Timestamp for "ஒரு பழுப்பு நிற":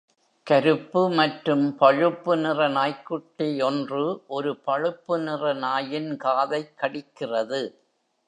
4.27-5.53